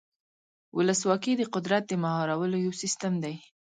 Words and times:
ولسواکي 0.77 1.33
د 1.37 1.43
قدرت 1.53 1.83
د 1.87 1.93
مهارولو 2.03 2.57
یو 2.65 2.73
سیستم 2.81 3.13
دی. 3.23 3.35